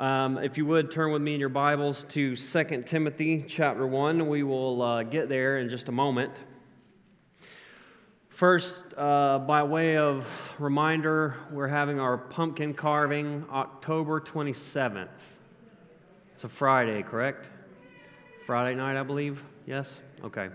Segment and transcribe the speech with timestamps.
[0.00, 4.28] Um, if you would turn with me in your Bibles to 2 Timothy chapter 1,
[4.28, 6.32] we will uh, get there in just a moment.
[8.30, 10.26] First, uh, by way of
[10.58, 15.08] reminder, we're having our pumpkin carving October 27th.
[16.32, 17.48] It's a Friday, correct?
[18.46, 19.44] Friday night, I believe?
[19.66, 20.00] Yes?
[20.24, 20.48] Okay.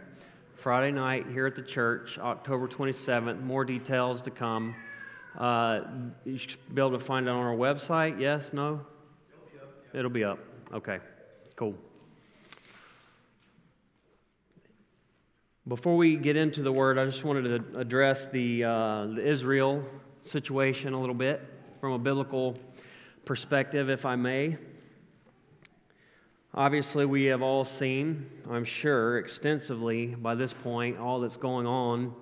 [0.55, 3.43] Friday night here at the church, October 27th.
[3.43, 4.73] More details to come.
[5.37, 5.81] Uh,
[6.25, 8.19] you should be able to find it on our website.
[8.19, 8.51] Yes?
[8.51, 8.81] No?
[9.95, 10.39] It'll be up.
[10.73, 10.99] Okay,
[11.55, 11.73] cool.
[15.69, 19.85] Before we get into the word, I just wanted to address the, uh, the Israel
[20.21, 21.41] situation a little bit
[21.79, 22.59] from a biblical
[23.23, 24.57] perspective, if I may.
[26.53, 32.13] Obviously, we have all seen, I'm sure, extensively by this point, all that's going on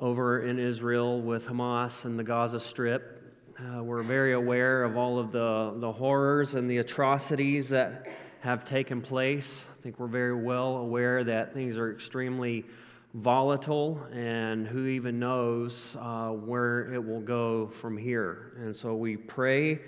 [0.00, 3.15] over in Israel with Hamas and the Gaza Strip.
[3.58, 8.06] Uh, we're very aware of all of the, the horrors and the atrocities that
[8.40, 9.64] have taken place.
[9.78, 12.66] I think we're very well aware that things are extremely
[13.14, 18.52] volatile, and who even knows uh, where it will go from here.
[18.58, 19.80] And so we pray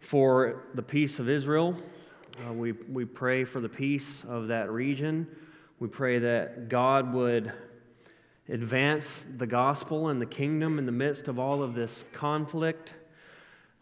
[0.00, 1.76] for the peace of Israel.
[2.44, 5.28] Uh, we, we pray for the peace of that region.
[5.78, 7.52] We pray that God would
[8.48, 12.92] advance the gospel and the kingdom in the midst of all of this conflict.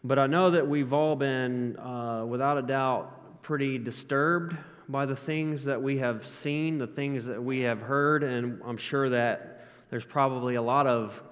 [0.05, 4.53] But I know that we've all been, uh, without a doubt, pretty disturbed
[4.89, 8.75] by the things that we have seen, the things that we have heard, and I'm
[8.75, 11.23] sure that there's probably a lot of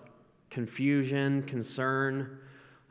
[0.50, 2.40] confusion, concern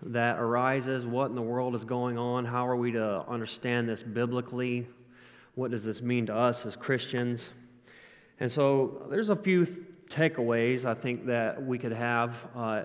[0.03, 1.07] that arises.
[1.07, 2.45] What in the world is going on?
[2.45, 4.87] How are we to understand this biblically?
[5.55, 7.47] What does this mean to us as Christians?
[8.39, 9.67] And so there's a few
[10.11, 12.35] takeaways I think that we could have.
[12.55, 12.83] Uh,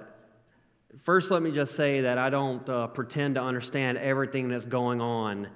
[1.04, 5.02] First, let me just say that I don't uh, pretend to understand everything that's going
[5.02, 5.48] on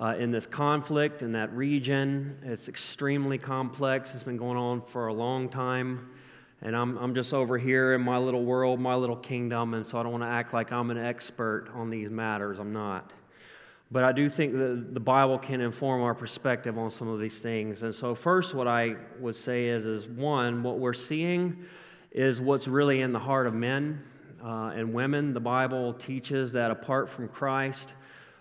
[0.00, 2.36] uh, in this conflict in that region.
[2.44, 6.10] It's extremely complex, it's been going on for a long time.
[6.60, 9.98] And I'm, I'm just over here in my little world, my little kingdom, and so
[9.98, 12.58] I don't want to act like I'm an expert on these matters.
[12.58, 13.10] I'm not.
[13.90, 17.38] But I do think that the Bible can inform our perspective on some of these
[17.40, 17.82] things.
[17.82, 21.64] And so, first, what I would say is, is one, what we're seeing
[22.12, 24.02] is what's really in the heart of men
[24.42, 25.32] uh, and women.
[25.32, 27.92] The Bible teaches that apart from Christ,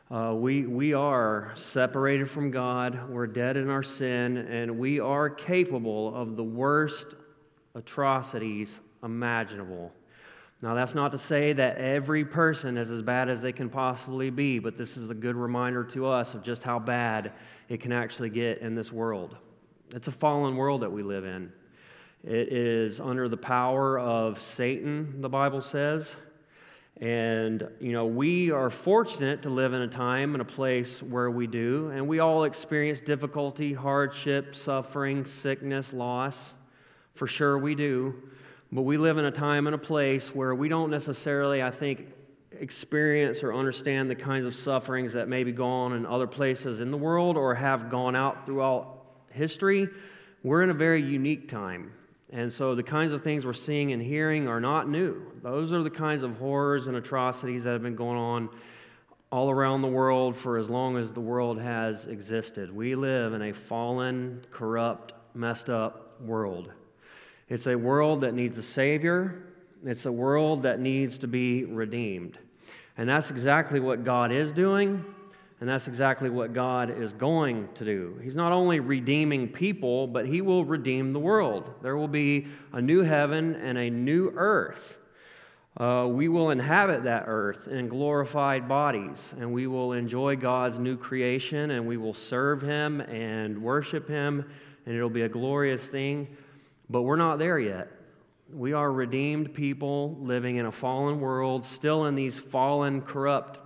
[0.09, 5.29] uh, we, we are separated from God, we're dead in our sin, and we are
[5.29, 7.15] capable of the worst
[7.75, 9.91] atrocities imaginable.
[10.61, 14.29] Now, that's not to say that every person is as bad as they can possibly
[14.29, 17.31] be, but this is a good reminder to us of just how bad
[17.67, 19.37] it can actually get in this world.
[19.91, 21.51] It's a fallen world that we live in.
[22.23, 26.13] It is under the power of Satan, the Bible says.
[26.99, 31.31] And, you know, we are fortunate to live in a time and a place where
[31.31, 36.37] we do, and we all experience difficulty, hardship, suffering, sickness, loss.
[37.15, 38.13] For sure we do.
[38.71, 42.07] But we live in a time and a place where we don't necessarily, I think,
[42.59, 46.91] experience or understand the kinds of sufferings that may be gone in other places in
[46.91, 49.89] the world or have gone out throughout history.
[50.43, 51.91] We're in a very unique time.
[52.31, 55.21] And so the kinds of things we're seeing and hearing are not new.
[55.43, 58.49] Those are the kinds of horrors and atrocities that have been going on
[59.31, 62.73] all around the world for as long as the world has existed.
[62.73, 66.71] We live in a fallen, corrupt, messed up world.
[67.49, 69.43] It's a world that needs a Savior,
[69.85, 72.37] it's a world that needs to be redeemed.
[72.97, 75.03] And that's exactly what God is doing.
[75.61, 78.19] And that's exactly what God is going to do.
[78.23, 81.75] He's not only redeeming people, but He will redeem the world.
[81.83, 84.97] There will be a new heaven and a new earth.
[85.77, 90.97] Uh, we will inhabit that earth in glorified bodies, and we will enjoy God's new
[90.97, 94.43] creation, and we will serve Him and worship Him,
[94.87, 96.27] and it'll be a glorious thing.
[96.89, 97.87] But we're not there yet.
[98.51, 103.59] We are redeemed people living in a fallen world, still in these fallen, corrupt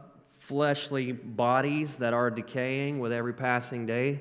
[0.47, 4.19] fleshly bodies that are decaying with every passing day.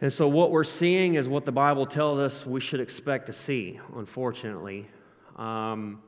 [0.00, 3.32] And so, what we're seeing is what the Bible tells us we should expect to
[3.32, 4.86] see, unfortunately.
[5.36, 6.00] Um,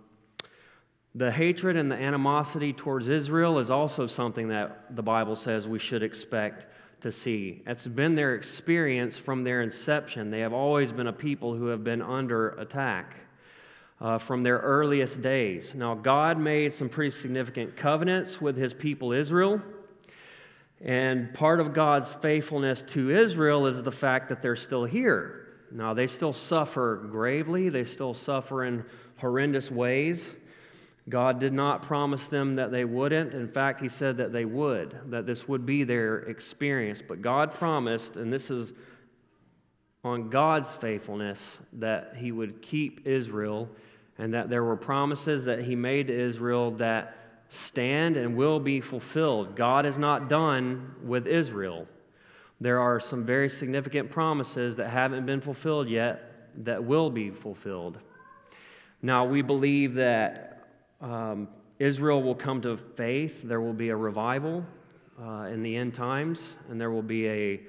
[1.14, 5.78] the hatred and the animosity towards Israel is also something that the Bible says we
[5.78, 6.64] should expect
[7.02, 7.62] to see.
[7.66, 10.30] It's been their experience from their inception.
[10.30, 13.16] They have always been a people who have been under attack
[14.02, 15.76] uh, from their earliest days.
[15.76, 19.62] Now, God made some pretty significant covenants with his people Israel.
[20.84, 25.46] And part of God's faithfulness to Israel is the fact that they're still here.
[25.70, 28.84] Now, they still suffer gravely, they still suffer in
[29.18, 30.28] horrendous ways.
[31.08, 33.32] God did not promise them that they wouldn't.
[33.34, 37.00] In fact, He said that they would, that this would be their experience.
[37.06, 38.72] But God promised, and this is
[40.04, 43.68] on God's faithfulness, that He would keep Israel,
[44.18, 47.16] and that there were promises that He made to Israel that
[47.48, 49.56] stand and will be fulfilled.
[49.56, 51.86] God is not done with Israel.
[52.60, 57.98] There are some very significant promises that haven't been fulfilled yet that will be fulfilled.
[59.02, 60.68] Now, we believe that
[61.00, 61.48] um,
[61.78, 63.42] Israel will come to faith.
[63.42, 64.64] There will be a revival
[65.20, 67.60] uh, in the end times, and there will be a,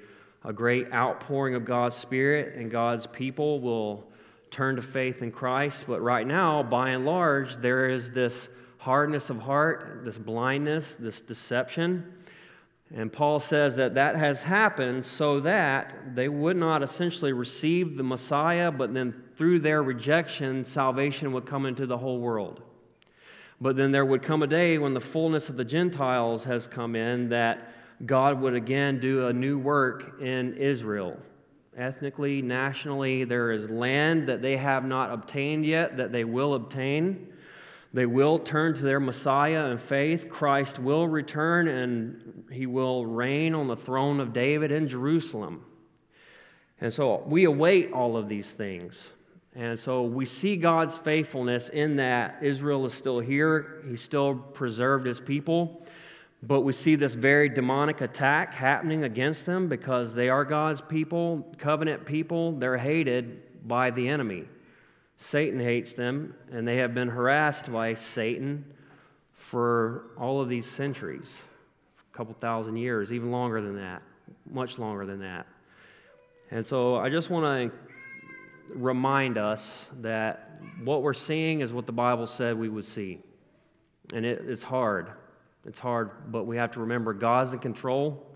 [0.44, 4.06] a great outpouring of God's Spirit, and God's people will
[4.54, 5.84] turn to faith in Christ.
[5.86, 8.48] But right now, by and large, there is this
[8.78, 12.12] hardness of heart, this blindness, this deception.
[12.94, 18.04] And Paul says that that has happened so that they would not essentially receive the
[18.04, 22.62] Messiah, but then through their rejection, salvation would come into the whole world.
[23.60, 26.94] But then there would come a day when the fullness of the Gentiles has come
[26.94, 27.72] in that
[28.06, 31.18] God would again do a new work in Israel.
[31.76, 37.32] Ethnically, nationally, there is land that they have not obtained yet that they will obtain.
[37.92, 40.28] They will turn to their Messiah in faith.
[40.28, 45.64] Christ will return and he will reign on the throne of David in Jerusalem.
[46.80, 49.10] And so we await all of these things.
[49.54, 55.06] And so we see God's faithfulness in that Israel is still here, He still preserved
[55.06, 55.86] His people.
[56.46, 61.54] But we see this very demonic attack happening against them because they are God's people,
[61.58, 62.52] covenant people.
[62.52, 64.44] They're hated by the enemy.
[65.16, 68.64] Satan hates them, and they have been harassed by Satan
[69.32, 71.38] for all of these centuries
[72.12, 74.02] a couple thousand years, even longer than that,
[74.50, 75.46] much longer than that.
[76.50, 77.78] And so I just want to
[78.74, 83.20] remind us that what we're seeing is what the Bible said we would see.
[84.12, 85.10] And it, it's hard.
[85.66, 88.26] It's hard, but we have to remember God's in control,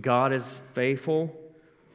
[0.00, 1.34] God is faithful,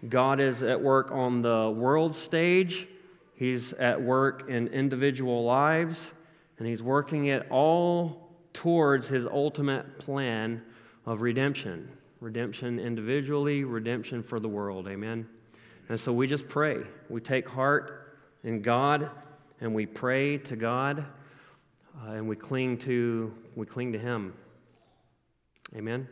[0.10, 2.88] God is at work on the world stage
[3.36, 6.12] He's at work in individual lives,
[6.60, 10.62] and He's working it all towards His ultimate plan
[11.06, 11.90] of redemption
[12.22, 14.88] redemption individually, redemption for the world.
[14.88, 15.28] Amen.
[15.90, 16.78] And so we just pray.
[17.10, 19.10] We take heart in God
[19.60, 21.06] and we pray to God
[22.02, 24.34] uh, and we cling to we cling to him.
[25.76, 26.08] Amen.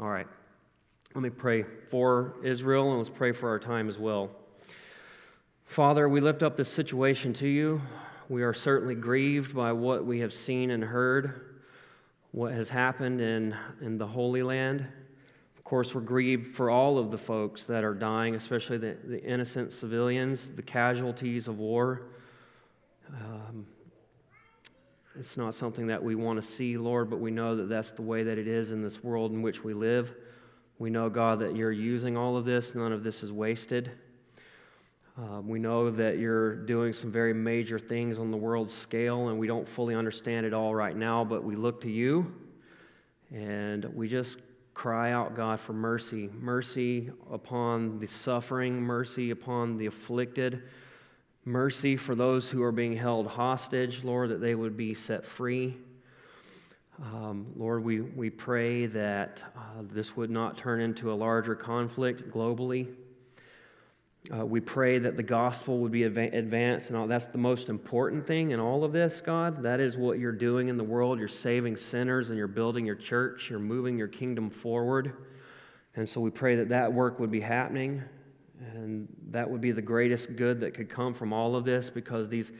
[0.00, 0.26] All right.
[1.14, 4.30] Let me pray for Israel and let's pray for our time as well.
[5.66, 7.82] Father, we lift up this situation to you.
[8.30, 11.56] We are certainly grieved by what we have seen and heard,
[12.32, 14.86] what has happened in, in the Holy Land.
[15.58, 19.22] Of course, we're grieved for all of the folks that are dying, especially the, the
[19.22, 22.08] innocent civilians, the casualties of war.
[23.12, 23.66] Um,
[25.18, 28.02] it's not something that we want to see, Lord, but we know that that's the
[28.02, 30.14] way that it is in this world in which we live.
[30.78, 33.90] We know, God, that you're using all of this, none of this is wasted.
[35.16, 39.38] Um, we know that you're doing some very major things on the world scale, and
[39.38, 42.34] we don't fully understand it all right now, but we look to you
[43.32, 44.38] and we just
[44.74, 46.28] cry out, God, for mercy.
[46.38, 50.64] Mercy upon the suffering, mercy upon the afflicted,
[51.46, 55.76] mercy for those who are being held hostage, Lord, that they would be set free.
[57.00, 62.30] Um, Lord, we, we pray that uh, this would not turn into a larger conflict
[62.30, 62.88] globally.
[64.34, 67.06] Uh, we pray that the gospel would be advanced, and all.
[67.06, 69.62] that's the most important thing in all of this, God.
[69.62, 71.20] That is what you're doing in the world.
[71.20, 73.48] You're saving sinners, and you're building your church.
[73.48, 75.12] You're moving your kingdom forward.
[75.94, 78.02] And so we pray that that work would be happening,
[78.74, 82.28] and that would be the greatest good that could come from all of this, because
[82.28, 82.52] these,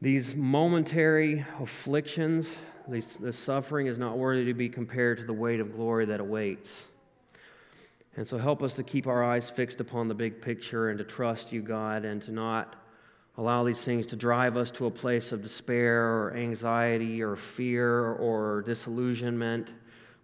[0.00, 2.54] these momentary afflictions,
[2.88, 6.20] these, this suffering is not worthy to be compared to the weight of glory that
[6.20, 6.84] awaits.
[8.16, 11.04] And so help us to keep our eyes fixed upon the big picture and to
[11.04, 12.76] trust you, God, and to not
[13.38, 18.12] allow these things to drive us to a place of despair or anxiety or fear
[18.14, 19.70] or disillusionment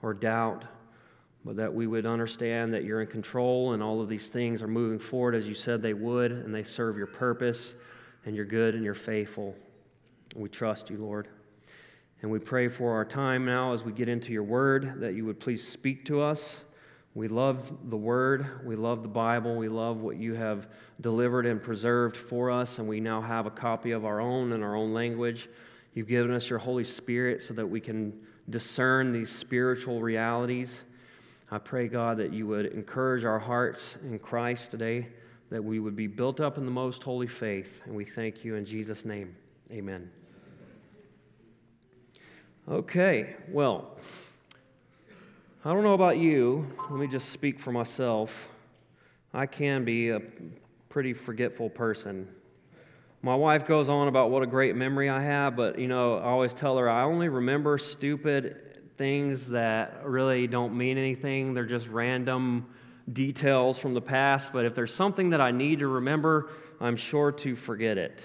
[0.02, 0.64] or doubt,
[1.47, 4.69] but that we would understand that you're in control and all of these things are
[4.69, 7.75] moving forward as you said they would, and they serve your purpose,
[8.25, 9.55] and you're good and you're faithful.
[10.35, 11.29] We trust you, Lord.
[12.23, 15.25] And we pray for our time now as we get into your word that you
[15.25, 16.57] would please speak to us.
[17.15, 18.67] We love the Word.
[18.67, 19.57] We love the Bible.
[19.57, 20.67] We love what you have
[21.00, 24.62] delivered and preserved for us, and we now have a copy of our own in
[24.62, 25.49] our own language.
[25.95, 28.12] You've given us your Holy Spirit so that we can
[28.50, 30.81] discern these spiritual realities.
[31.50, 35.07] I pray, God, that you would encourage our hearts in Christ today,
[35.50, 37.83] that we would be built up in the most holy faith.
[37.85, 39.37] And we thank you in Jesus' name.
[39.71, 40.11] Amen.
[42.69, 43.97] Okay, well,
[45.65, 46.67] I don't know about you.
[46.91, 48.49] Let me just speak for myself.
[49.33, 50.21] I can be a
[50.88, 52.26] pretty forgetful person.
[53.23, 56.25] My wife goes on about what a great memory I have, but you know, I
[56.25, 58.65] always tell her I only remember stupid
[58.97, 61.55] things that really don't mean anything.
[61.55, 62.67] They're just random
[63.12, 66.50] details from the past, but if there's something that I need to remember,
[66.81, 68.21] I'm sure to forget it.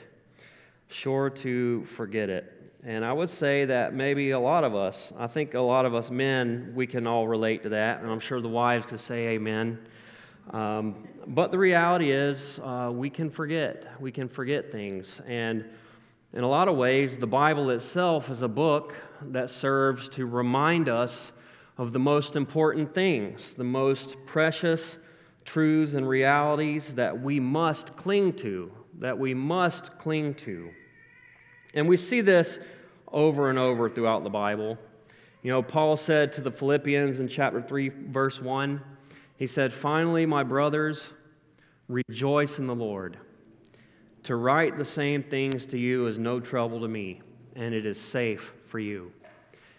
[0.88, 2.58] Sure to forget it.
[2.84, 5.94] And I would say that maybe a lot of us, I think a lot of
[5.94, 8.01] us men, we can all relate to that.
[8.01, 9.78] And I'm sure the wives could say amen.
[10.50, 13.86] Um, but the reality is, uh, we can forget.
[14.01, 15.22] We can forget things.
[15.28, 15.66] And
[16.34, 18.96] in a lot of ways, the Bible itself is a book
[19.32, 21.32] that serves to remind us
[21.78, 24.98] of the most important things, the most precious
[25.44, 30.70] truths and realities that we must cling to, that we must cling to.
[31.74, 32.60] And we see this
[33.12, 34.78] over and over throughout the Bible.
[35.44, 38.82] You know, Paul said to the Philippians in chapter 3, verse 1,
[39.38, 41.08] he said, Finally, my brothers,
[41.90, 43.18] rejoice in the Lord.
[44.24, 47.22] To write the same things to you is no trouble to me,
[47.56, 49.12] and it is safe for you.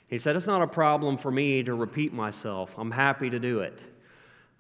[0.09, 2.75] He said, It's not a problem for me to repeat myself.
[2.77, 3.79] I'm happy to do it.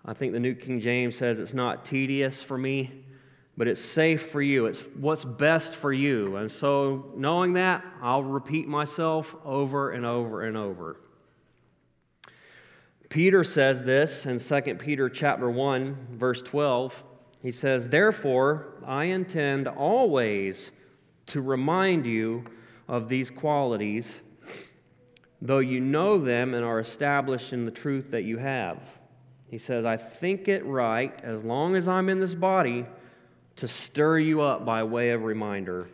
[0.05, 3.05] I think the New King James says it's not tedious for me
[3.57, 4.67] but it's safe for you.
[4.67, 6.37] It's what's best for you.
[6.37, 10.97] And so, knowing that, I'll repeat myself over and over and over.
[13.09, 17.03] Peter says this in 2 Peter chapter 1 verse 12.
[17.43, 20.71] He says, "Therefore, I intend always
[21.27, 22.45] to remind you
[22.89, 24.21] of these qualities,
[25.41, 28.79] though you know them and are established in the truth that you have."
[29.49, 32.87] He says, "I think it right as long as I'm in this body
[33.57, 35.89] to stir you up by way of reminder.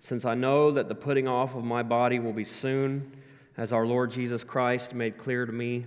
[0.00, 3.12] Since I know that the putting off of my body will be soon,
[3.56, 5.86] as our Lord Jesus Christ made clear to me,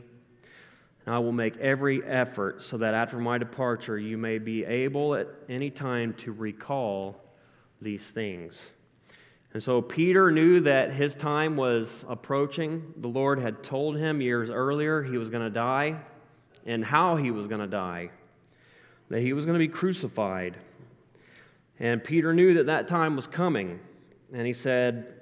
[1.07, 5.15] and I will make every effort so that after my departure you may be able
[5.15, 7.15] at any time to recall
[7.81, 8.59] these things.
[9.53, 12.93] And so Peter knew that his time was approaching.
[12.97, 15.97] The Lord had told him years earlier he was going to die
[16.65, 18.09] and how he was going to die,
[19.07, 20.57] that he was going to be crucified.
[21.79, 23.79] And Peter knew that that time was coming.
[24.33, 25.13] And he said,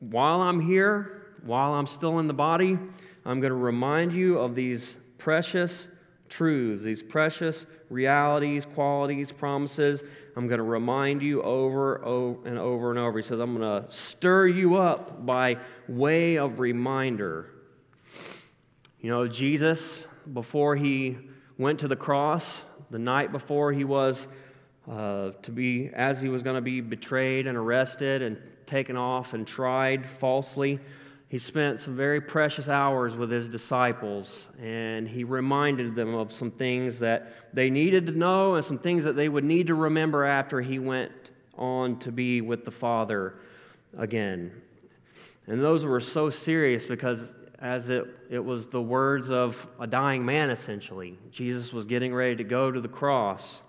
[0.00, 2.78] While I'm here, while I'm still in the body,
[3.26, 5.88] I'm going to remind you of these precious
[6.28, 10.02] truths, these precious realities, qualities, promises.
[10.36, 11.96] I'm going to remind you over,
[12.44, 13.18] and over and over.
[13.18, 15.58] He says, I'm going to stir you up by
[15.88, 17.50] way of reminder.
[19.00, 21.18] You know, Jesus, before he
[21.56, 22.46] went to the cross,
[22.90, 24.26] the night before he was
[24.90, 29.34] uh, to be, as he was going to be betrayed and arrested and taken off
[29.34, 30.78] and tried falsely,
[31.28, 36.50] he spent some very precious hours with his disciples and he reminded them of some
[36.50, 40.24] things that they needed to know and some things that they would need to remember
[40.24, 41.12] after he went
[41.58, 43.34] on to be with the Father
[43.98, 44.50] again.
[45.46, 47.20] And those were so serious because
[47.58, 51.18] as it, it was the words of a dying man, essentially.
[51.30, 53.62] Jesus was getting ready to go to the cross.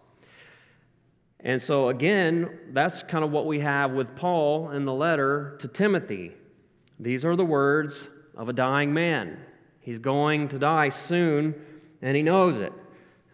[1.41, 5.67] And so, again, that's kind of what we have with Paul in the letter to
[5.67, 6.33] Timothy.
[6.99, 9.39] These are the words of a dying man.
[9.79, 11.55] He's going to die soon,
[12.01, 12.73] and he knows it.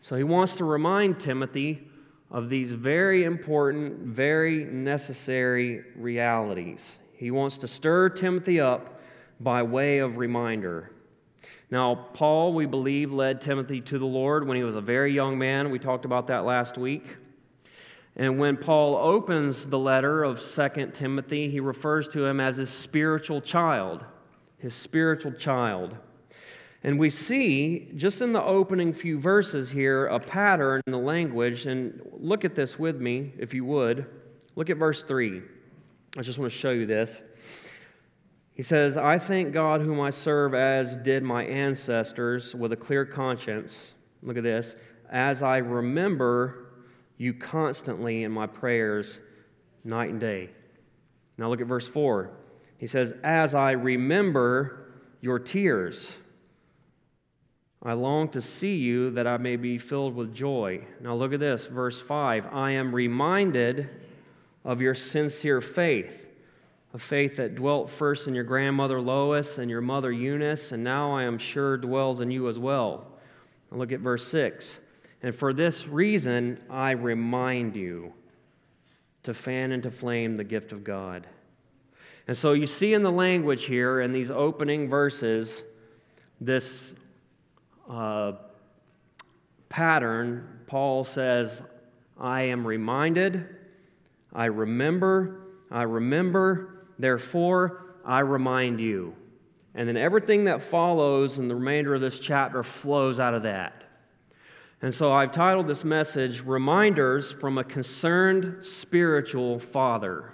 [0.01, 1.87] So, he wants to remind Timothy
[2.29, 6.99] of these very important, very necessary realities.
[7.13, 9.01] He wants to stir Timothy up
[9.39, 10.91] by way of reminder.
[11.71, 15.37] Now, Paul, we believe, led Timothy to the Lord when he was a very young
[15.37, 15.71] man.
[15.71, 17.05] We talked about that last week.
[18.15, 22.69] And when Paul opens the letter of 2 Timothy, he refers to him as his
[22.69, 24.05] spiritual child,
[24.57, 25.97] his spiritual child.
[26.83, 31.65] And we see, just in the opening few verses here, a pattern in the language.
[31.65, 34.05] And look at this with me, if you would.
[34.55, 35.41] Look at verse 3.
[36.17, 37.21] I just want to show you this.
[38.53, 43.03] He says, I thank God whom I serve as did my ancestors with a clear
[43.03, 43.91] conscience.
[44.23, 44.77] Look at this.
[45.11, 46.64] As I remember
[47.17, 49.19] you constantly in my prayers
[49.83, 50.49] night and day.
[51.37, 52.31] Now look at verse 4.
[52.77, 54.91] He says, As I remember
[55.21, 56.13] your tears,
[57.83, 60.83] I long to see you that I may be filled with joy.
[60.99, 62.47] Now look at this, verse 5.
[62.51, 63.89] I am reminded
[64.63, 66.25] of your sincere faith,
[66.93, 71.13] a faith that dwelt first in your grandmother Lois and your mother Eunice, and now
[71.13, 73.05] I am sure dwells in you as well.
[73.71, 74.79] Now look at verse 6.
[75.25, 78.13] And for this reason, I remind you
[79.23, 81.25] to fan into flame the gift of God.
[82.27, 85.63] And so you see in the language here, in these opening verses,
[86.39, 86.93] this
[87.89, 88.33] uh,
[89.67, 90.59] pattern.
[90.67, 91.63] Paul says,
[92.19, 93.47] I am reminded,
[94.31, 95.39] I remember,
[95.71, 99.15] I remember, therefore I remind you.
[99.73, 103.84] And then everything that follows in the remainder of this chapter flows out of that.
[104.85, 110.31] And so I've titled this message Reminders from a Concerned Spiritual Father,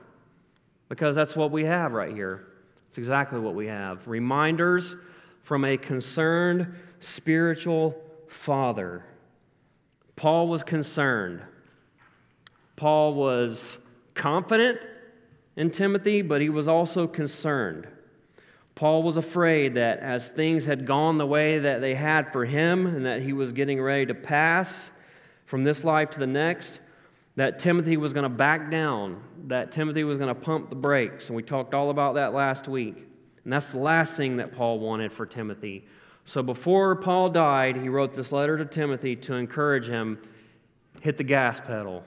[0.90, 2.48] because that's what we have right here.
[2.90, 4.06] It's exactly what we have.
[4.10, 4.98] Reminders
[5.44, 7.96] from a concerned spiritual
[8.28, 9.06] father.
[10.18, 11.42] Paul was concerned.
[12.76, 13.78] Paul was
[14.16, 14.80] confident
[15.56, 17.88] in Timothy, but he was also concerned.
[18.76, 22.86] Paul was afraid that as things had gone the way that they had for him
[22.88, 24.90] and that he was getting ready to pass
[25.46, 26.80] from this life to the next,
[27.36, 31.28] that Timothy was going to back down, that Timothy was going to pump the brakes.
[31.28, 32.96] And we talked all about that last week.
[33.44, 35.86] And that's the last thing that Paul wanted for Timothy.
[36.26, 40.20] So before Paul died, he wrote this letter to Timothy to encourage him
[41.02, 42.04] hit the gas pedal,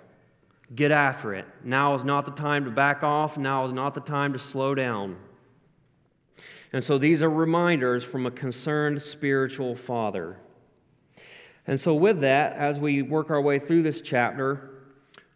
[0.75, 1.47] get after it.
[1.64, 4.75] Now is not the time to back off, now is not the time to slow
[4.75, 5.16] down.
[6.75, 10.38] And so these are reminders from a concerned spiritual father.
[11.69, 14.71] And so, with that, as we work our way through this chapter,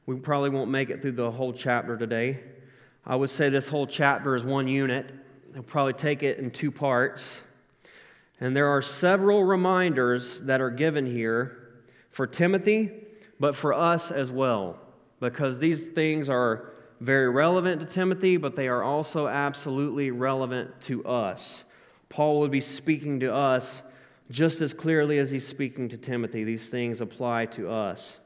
[0.05, 2.43] we probably won't make it through the whole chapter today.
[3.07, 5.13] I would say this whole chapter is one unit.
[5.55, 7.41] I'll probably take it in two parts.
[8.41, 11.69] And there are several reminders that are given here
[12.11, 12.91] for Timothy,
[13.39, 14.77] but for us as well,
[15.21, 21.05] because these things are very relevant to Timothy, but they are also absolutely relevant to
[21.05, 21.65] us.
[22.09, 23.83] Paul would be speaking to us
[24.31, 26.45] just as clearly as he's speaking to Timothy.
[26.45, 28.19] These things apply to us.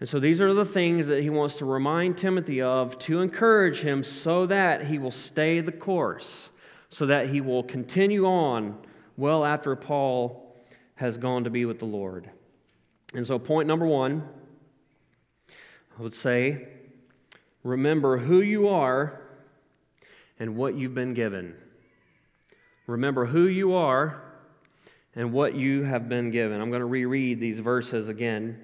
[0.00, 3.80] And so these are the things that he wants to remind Timothy of to encourage
[3.80, 6.48] him so that he will stay the course,
[6.88, 8.76] so that he will continue on
[9.16, 10.56] well after Paul
[10.96, 12.28] has gone to be with the Lord.
[13.14, 14.28] And so, point number one,
[15.98, 16.68] I would say,
[17.62, 19.20] remember who you are
[20.38, 21.54] and what you've been given.
[22.86, 24.22] Remember who you are
[25.14, 26.60] and what you have been given.
[26.60, 28.60] I'm going to reread these verses again.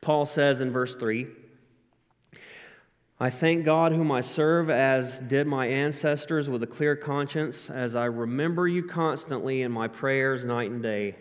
[0.00, 1.26] Paul says in verse 3
[3.18, 7.96] I thank God, whom I serve, as did my ancestors, with a clear conscience, as
[7.96, 11.16] I remember you constantly in my prayers night and day.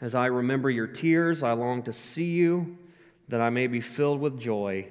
[0.00, 2.78] As I remember your tears, I long to see you,
[3.28, 4.88] that I may be filled with joy.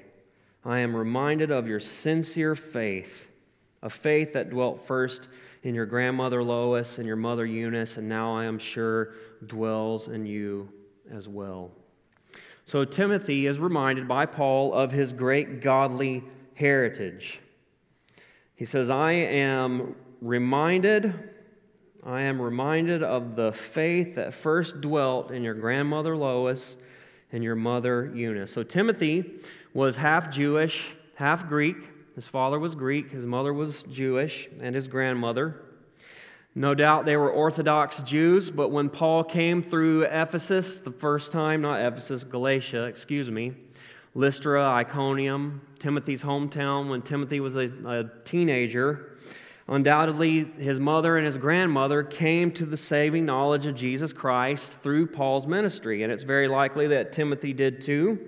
[0.65, 3.29] I am reminded of your sincere faith,
[3.81, 5.29] a faith that dwelt first
[5.63, 9.13] in your grandmother Lois and your mother Eunice, and now I am sure
[9.45, 10.69] dwells in you
[11.11, 11.71] as well.
[12.65, 17.39] So Timothy is reminded by Paul of his great godly heritage.
[18.55, 21.31] He says, I am reminded,
[22.05, 26.75] I am reminded of the faith that first dwelt in your grandmother Lois
[27.31, 28.51] and your mother Eunice.
[28.51, 29.39] So Timothy
[29.73, 31.77] was half Jewish, half Greek.
[32.15, 35.61] His father was Greek, his mother was Jewish, and his grandmother.
[36.55, 41.61] No doubt they were Orthodox Jews, but when Paul came through Ephesus the first time,
[41.61, 43.53] not Ephesus, Galatia, excuse me,
[44.15, 49.17] Lystra, Iconium, Timothy's hometown, when Timothy was a, a teenager,
[49.67, 55.07] undoubtedly his mother and his grandmother came to the saving knowledge of Jesus Christ through
[55.07, 56.01] Paul's ministry.
[56.01, 58.19] And it's very likely that Timothy did too.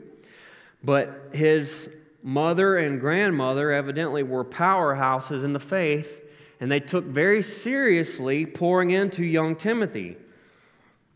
[0.83, 1.89] But his
[2.23, 6.21] mother and grandmother evidently were powerhouses in the faith
[6.61, 10.15] and they took very seriously pouring into young Timothy,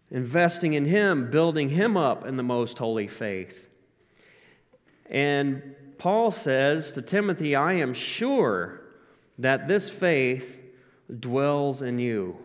[0.10, 3.70] investing in him, building him up in the most holy faith.
[5.08, 8.82] And Paul says to Timothy, I am sure
[9.38, 10.64] that this faith
[11.20, 12.38] dwells in you.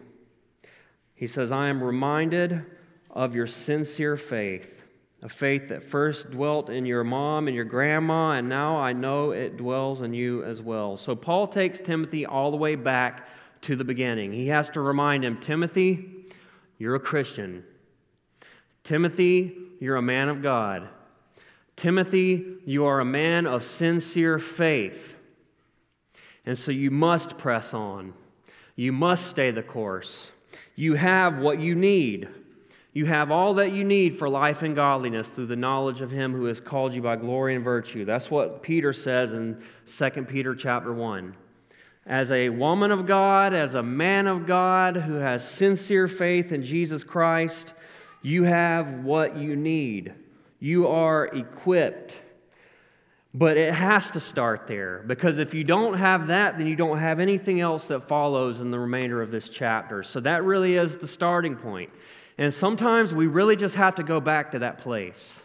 [1.15, 2.67] He says, I am reminded
[3.11, 4.80] of your sincere faith
[5.23, 9.33] a faith that first dwelt in your mom and your grandma, and now I know
[9.33, 10.97] it dwells in you as well.
[10.97, 13.27] So Paul takes Timothy all the way back
[13.63, 14.33] to the beginning.
[14.33, 16.09] He has to remind him Timothy,
[16.79, 17.65] you're a Christian.
[18.83, 20.89] Timothy, you're a man of God.
[21.77, 25.17] Timothy, you are a man of sincere faith.
[26.47, 28.15] And so you must press on.
[28.77, 30.31] You must stay the course.
[30.75, 32.29] You have what you need.
[32.93, 36.33] You have all that you need for life and godliness through the knowledge of him
[36.33, 38.05] who has called you by glory and virtue.
[38.05, 39.63] That's what Peter says in
[39.97, 41.37] 2 Peter chapter 1.
[42.07, 46.65] As a woman of God, as a man of God who has sincere faith in
[46.65, 47.73] Jesus Christ,
[48.23, 50.13] you have what you need.
[50.59, 52.17] You are equipped.
[53.33, 56.99] But it has to start there because if you don't have that, then you don't
[56.99, 60.03] have anything else that follows in the remainder of this chapter.
[60.03, 61.91] So that really is the starting point.
[62.41, 65.41] And sometimes we really just have to go back to that place.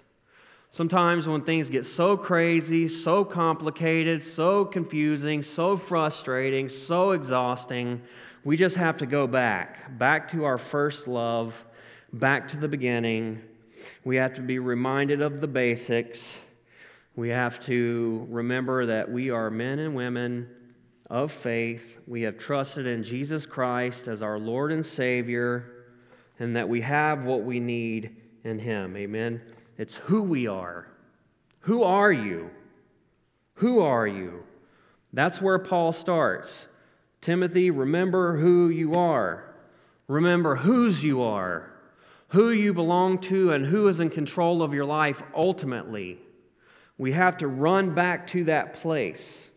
[0.72, 8.02] Sometimes when things get so crazy, so complicated, so confusing, so frustrating, so exhausting,
[8.44, 11.54] we just have to go back, back to our first love,
[12.12, 13.40] back to the beginning.
[14.04, 16.34] We have to be reminded of the basics
[17.16, 20.50] we have to remember that we are men and women
[21.10, 22.00] of faith.
[22.08, 25.75] We have trusted in Jesus Christ as our Lord and Savior,
[26.40, 28.96] and that we have what we need in Him.
[28.96, 29.42] Amen.
[29.78, 30.88] It's who we are.
[31.62, 32.50] Who are you?
[33.56, 34.44] Who are you?
[35.14, 36.66] That's where Paul starts.
[37.22, 39.56] Timothy, remember who you are.
[40.08, 41.72] Remember whose you are,
[42.28, 46.20] who you belong to, and who is in control of your life ultimately.
[46.98, 49.50] We have to run back to that place.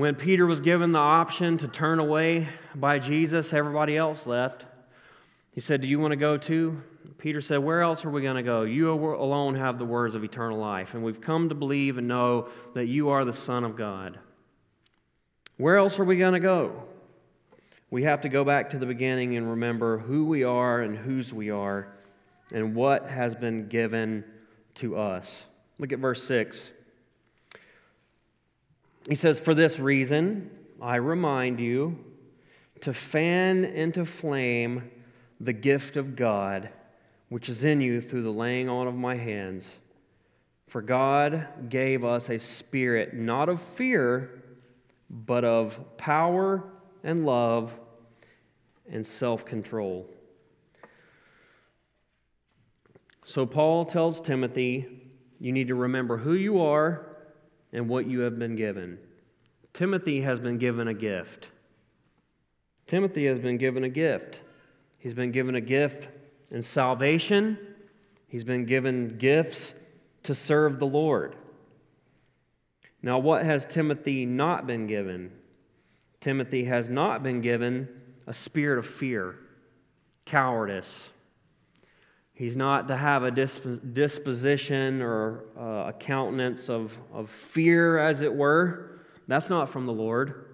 [0.00, 4.64] When Peter was given the option to turn away by Jesus, everybody else left.
[5.52, 6.82] He said, Do you want to go too?
[7.18, 8.62] Peter said, Where else are we going to go?
[8.62, 12.48] You alone have the words of eternal life, and we've come to believe and know
[12.72, 14.18] that you are the Son of God.
[15.58, 16.82] Where else are we going to go?
[17.90, 21.30] We have to go back to the beginning and remember who we are and whose
[21.30, 21.88] we are
[22.54, 24.24] and what has been given
[24.76, 25.42] to us.
[25.78, 26.70] Look at verse 6.
[29.08, 31.98] He says, For this reason, I remind you
[32.80, 34.90] to fan into flame
[35.40, 36.70] the gift of God
[37.30, 39.78] which is in you through the laying on of my hands.
[40.66, 44.42] For God gave us a spirit not of fear,
[45.08, 46.64] but of power
[47.02, 47.72] and love
[48.90, 50.06] and self control.
[53.24, 54.86] So, Paul tells Timothy,
[55.38, 57.09] you need to remember who you are
[57.72, 58.98] and what you have been given.
[59.72, 61.48] Timothy has been given a gift.
[62.86, 64.40] Timothy has been given a gift.
[64.98, 66.08] He's been given a gift
[66.50, 67.58] in salvation,
[68.26, 69.74] he's been given gifts
[70.24, 71.36] to serve the Lord.
[73.02, 75.32] Now, what has Timothy not been given?
[76.20, 77.88] Timothy has not been given
[78.26, 79.36] a spirit of fear,
[80.26, 81.10] cowardice,
[82.40, 88.34] He's not to have a disposition or uh, a countenance of, of fear, as it
[88.34, 89.02] were.
[89.28, 90.46] That's not from the Lord.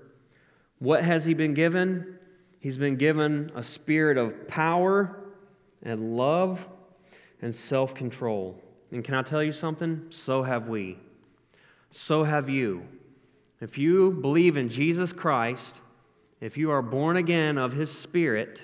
[0.81, 2.19] What has he been given?
[2.59, 5.17] He's been given a spirit of power
[5.81, 6.67] and love
[7.41, 8.61] and self control.
[8.91, 10.07] And can I tell you something?
[10.11, 10.99] So have we.
[11.93, 12.83] So have you.
[13.61, 15.81] If you believe in Jesus Christ,
[16.41, 18.61] if you are born again of his spirit,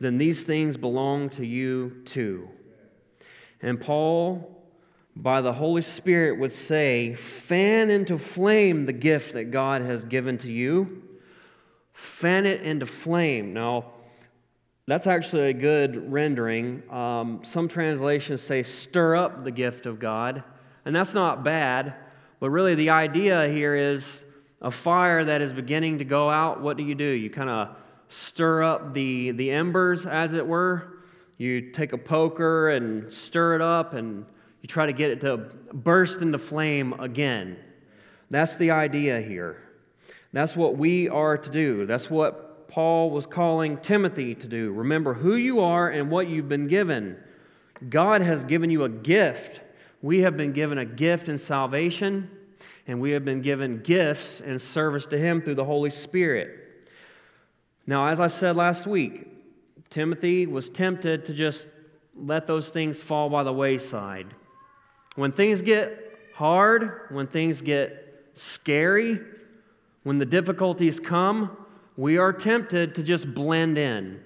[0.00, 2.48] then these things belong to you too.
[3.62, 4.64] And Paul,
[5.14, 10.36] by the Holy Spirit, would say, fan into flame the gift that God has given
[10.38, 11.02] to you.
[11.92, 13.54] Fan it into flame.
[13.54, 13.92] Now,
[14.86, 16.82] that's actually a good rendering.
[16.92, 20.44] Um, some translations say, stir up the gift of God.
[20.84, 21.94] And that's not bad,
[22.38, 24.22] but really the idea here is
[24.60, 26.60] a fire that is beginning to go out.
[26.60, 27.04] What do you do?
[27.04, 27.76] You kind of
[28.08, 30.98] stir up the, the embers, as it were.
[31.38, 34.24] You take a poker and stir it up, and
[34.62, 35.36] you try to get it to
[35.72, 37.56] burst into flame again.
[38.30, 39.62] That's the idea here.
[40.32, 41.86] That's what we are to do.
[41.86, 44.72] That's what Paul was calling Timothy to do.
[44.72, 47.16] Remember who you are and what you've been given.
[47.88, 49.60] God has given you a gift.
[50.02, 52.30] We have been given a gift in salvation,
[52.86, 56.65] and we have been given gifts in service to Him through the Holy Spirit.
[57.86, 59.28] Now, as I said last week,
[59.90, 61.68] Timothy was tempted to just
[62.16, 64.26] let those things fall by the wayside.
[65.14, 69.20] When things get hard, when things get scary,
[70.02, 71.56] when the difficulties come,
[71.96, 74.20] we are tempted to just blend in.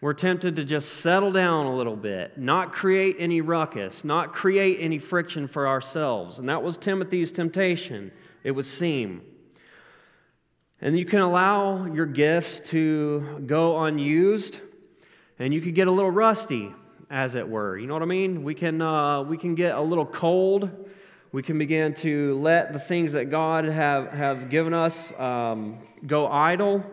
[0.00, 4.78] We're tempted to just settle down a little bit, not create any ruckus, not create
[4.80, 6.38] any friction for ourselves.
[6.38, 8.10] And that was Timothy's temptation,
[8.42, 9.22] it would seem.
[10.84, 14.58] And you can allow your gifts to go unused,
[15.38, 16.74] and you could get a little rusty,
[17.08, 17.78] as it were.
[17.78, 18.42] You know what I mean?
[18.42, 20.68] We can, uh, we can get a little cold.
[21.30, 26.26] We can begin to let the things that God have, have given us um, go
[26.26, 26.84] idle.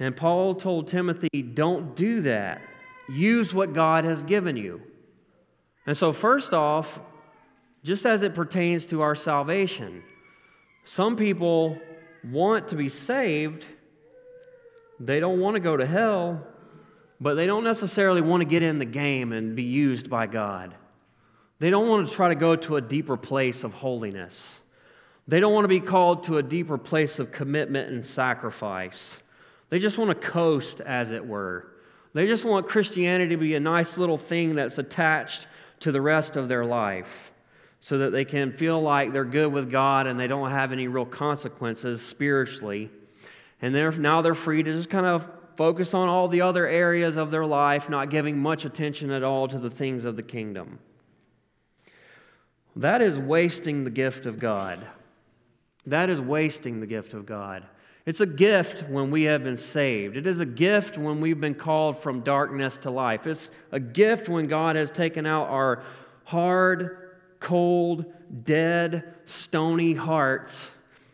[0.00, 2.60] And Paul told Timothy, don't do that.
[3.08, 4.82] Use what God has given you.
[5.86, 6.98] And so, first off,
[7.84, 10.02] just as it pertains to our salvation,
[10.84, 11.78] some people
[12.24, 13.64] want to be saved,
[14.98, 16.46] they don't want to go to hell,
[17.20, 20.74] but they don't necessarily want to get in the game and be used by God.
[21.58, 24.60] They don't want to try to go to a deeper place of holiness.
[25.28, 29.18] They don't want to be called to a deeper place of commitment and sacrifice.
[29.68, 31.66] They just want to coast, as it were.
[32.12, 35.46] They just want Christianity to be a nice little thing that's attached
[35.80, 37.29] to the rest of their life
[37.80, 40.86] so that they can feel like they're good with God and they don't have any
[40.86, 42.90] real consequences spiritually.
[43.62, 47.16] And they're, now they're free to just kind of focus on all the other areas
[47.16, 50.78] of their life, not giving much attention at all to the things of the kingdom.
[52.76, 54.86] That is wasting the gift of God.
[55.86, 57.64] That is wasting the gift of God.
[58.06, 60.16] It's a gift when we have been saved.
[60.16, 63.26] It is a gift when we've been called from darkness to life.
[63.26, 65.82] It's a gift when God has taken out our
[66.24, 66.99] hard,
[67.40, 68.04] cold,
[68.44, 70.70] dead, stony hearts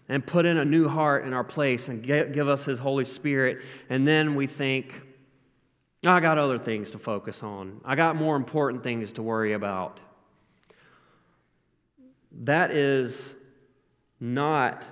[0.08, 3.58] and put in a new heart in our place and give us His Holy Spirit.
[3.88, 4.92] And then we think,
[6.04, 9.54] oh, I got other things to focus on, I got more important things to worry
[9.54, 10.00] about.
[12.42, 13.32] That is
[14.20, 14.84] not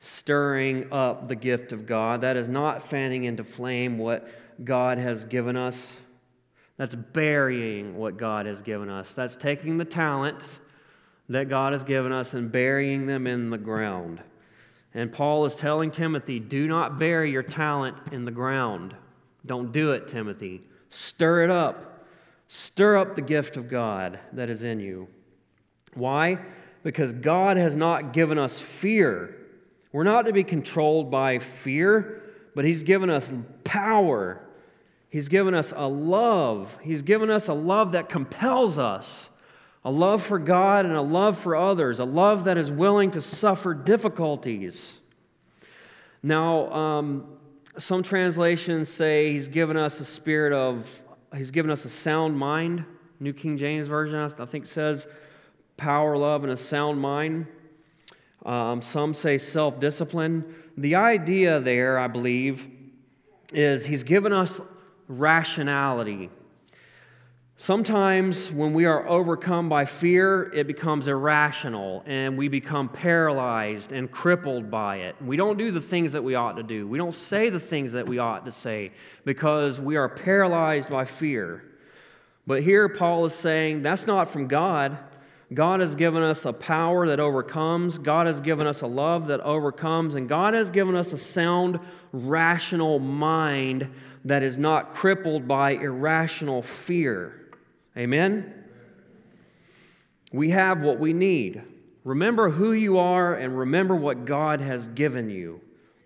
[0.00, 2.22] stirring up the gift of God.
[2.22, 4.28] That is not fanning into flame what
[4.64, 5.86] God has given us.
[6.82, 9.12] That's burying what God has given us.
[9.12, 10.58] That's taking the talents
[11.28, 14.20] that God has given us and burying them in the ground.
[14.92, 18.96] And Paul is telling Timothy, do not bury your talent in the ground.
[19.46, 20.62] Don't do it, Timothy.
[20.90, 22.04] Stir it up.
[22.48, 25.06] Stir up the gift of God that is in you.
[25.94, 26.40] Why?
[26.82, 29.36] because God has not given us fear.
[29.92, 32.22] We're not to be controlled by fear,
[32.56, 33.30] but He's given us
[33.62, 34.40] power.
[35.12, 36.74] He's given us a love.
[36.80, 39.28] He's given us a love that compels us
[39.84, 43.20] a love for God and a love for others, a love that is willing to
[43.20, 44.92] suffer difficulties.
[46.22, 47.26] Now, um,
[47.78, 50.88] some translations say He's given us a spirit of,
[51.36, 52.84] He's given us a sound mind.
[53.20, 55.06] New King James Version, I think, says
[55.76, 57.46] power, love, and a sound mind.
[58.46, 60.54] Um, some say self discipline.
[60.78, 62.66] The idea there, I believe,
[63.52, 64.60] is he's given us
[65.18, 66.30] rationality.
[67.56, 74.10] Sometimes when we are overcome by fear, it becomes irrational and we become paralyzed and
[74.10, 75.14] crippled by it.
[75.22, 76.88] We don't do the things that we ought to do.
[76.88, 78.90] We don't say the things that we ought to say
[79.24, 81.62] because we are paralyzed by fear.
[82.46, 84.98] But here Paul is saying that's not from God.
[85.54, 87.98] God has given us a power that overcomes.
[87.98, 90.14] God has given us a love that overcomes.
[90.14, 91.78] And God has given us a sound,
[92.12, 93.88] rational mind
[94.24, 97.50] that is not crippled by irrational fear.
[97.96, 98.52] Amen?
[100.32, 101.62] We have what we need.
[102.04, 105.60] Remember who you are and remember what God has given you.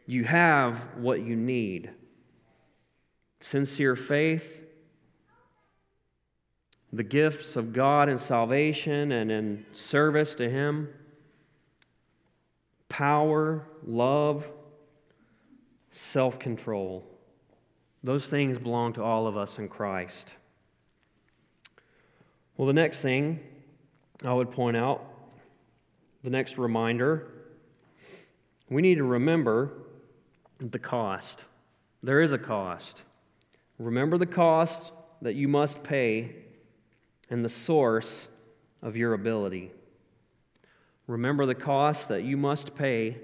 [0.07, 1.91] You have what you need
[3.41, 4.67] sincere faith
[6.93, 10.89] the gifts of God in salvation and in service to Him,
[12.89, 14.49] power, love,
[15.91, 17.05] self control.
[18.07, 20.33] Those things belong to all of us in Christ.
[22.57, 23.41] Well, the next thing
[24.25, 25.05] I would point out,
[26.23, 27.27] the next reminder,
[28.71, 29.73] we need to remember
[30.61, 31.43] the cost.
[32.01, 33.03] There is a cost.
[33.81, 36.33] Remember the cost that you must pay
[37.29, 38.29] and the source
[38.83, 39.73] of your ability.
[41.09, 43.17] Remember the cost that you must pay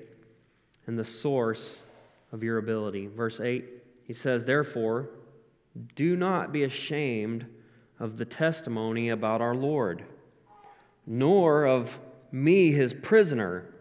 [0.89, 1.79] and the source
[2.33, 3.07] of your ability.
[3.07, 3.82] Verse 8,
[4.13, 5.09] he says, Therefore,
[5.95, 7.47] do not be ashamed
[7.99, 10.05] of the testimony about our Lord,
[11.07, 11.99] nor of
[12.31, 13.75] me, his prisoner,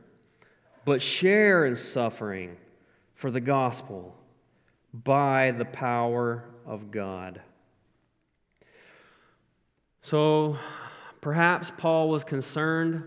[0.86, 2.56] but share in suffering
[3.13, 4.15] for the gospel
[4.94, 7.41] by the power of God.
[10.02, 10.58] So
[11.20, 13.04] perhaps Paul was concerned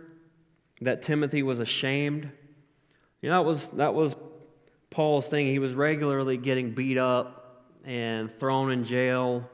[0.82, 2.30] that Timothy was ashamed.
[3.22, 4.14] You know, that was, that was
[4.94, 5.48] Paul's thing.
[5.48, 9.44] He was regularly getting beat up and thrown in jail.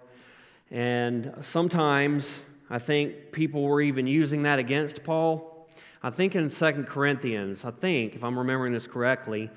[0.71, 2.31] And sometimes
[2.69, 5.67] I think people were even using that against Paul.
[6.03, 9.51] I think in Second Corinthians, I think, if I'm remembering this correctly,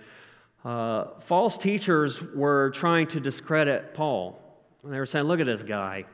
[0.64, 4.40] uh, false teachers were trying to discredit Paul.
[4.84, 6.06] And they were saying, look at this guy.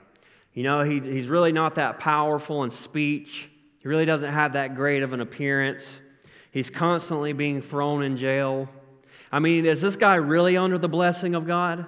[0.53, 3.49] You know, he, he's really not that powerful in speech.
[3.77, 5.87] He really doesn't have that great of an appearance.
[6.51, 8.67] He's constantly being thrown in jail.
[9.31, 11.85] I mean, is this guy really under the blessing of God?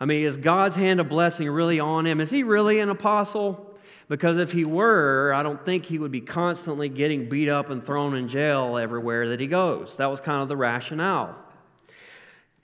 [0.00, 2.20] I mean, is God's hand of blessing really on him?
[2.20, 3.66] Is he really an apostle?
[4.08, 7.84] Because if he were, I don't think he would be constantly getting beat up and
[7.84, 9.96] thrown in jail everywhere that he goes.
[9.98, 11.36] That was kind of the rationale.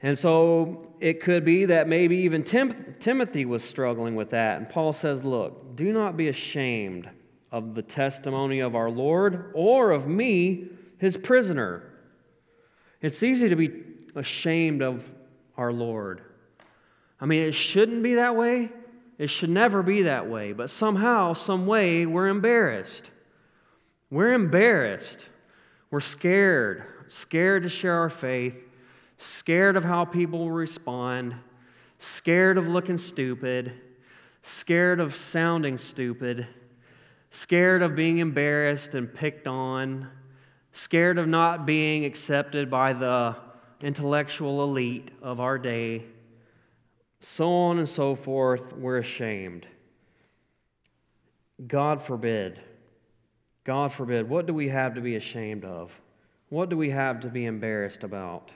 [0.03, 4.59] And so it could be that maybe even Tim- Timothy was struggling with that.
[4.59, 7.09] And Paul says, Look, do not be ashamed
[7.53, 11.93] of the testimony of our Lord or of me, his prisoner.
[13.01, 13.69] It's easy to be
[14.16, 15.05] ashamed of
[15.57, 16.22] our Lord.
[17.20, 18.70] I mean, it shouldn't be that way.
[19.18, 20.52] It should never be that way.
[20.52, 23.11] But somehow, some way, we're embarrassed.
[24.11, 25.18] We're embarrassed.
[25.90, 26.85] We're scared.
[27.09, 28.57] Scared to share our faith.
[29.18, 31.35] Scared of how people will respond.
[31.98, 33.72] Scared of looking stupid.
[34.42, 36.46] Scared of sounding stupid.
[37.31, 40.09] Scared of being embarrassed and picked on.
[40.72, 43.37] Scared of not being accepted by the
[43.81, 46.05] intellectual elite of our day
[47.21, 49.67] so on and so forth, we're ashamed.
[51.67, 52.61] God forbid.
[53.65, 54.29] God forbid.
[54.29, 55.99] What do we have to be ashamed of?
[56.51, 58.51] What do we have to be embarrassed about?